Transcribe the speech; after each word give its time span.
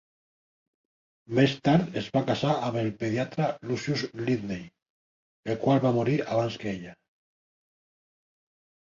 Més 1.39 1.51
tard 1.67 1.99
es 2.01 2.07
va 2.15 2.23
casar 2.29 2.55
amb 2.69 2.79
el 2.83 2.89
pediatre 3.03 3.49
Lucius 3.73 4.05
Lindley, 4.29 4.63
el 5.55 5.61
qual 5.67 5.83
va 5.85 5.93
morir 5.99 6.17
abans 6.37 6.59
que 6.65 6.73
ella. 6.73 6.95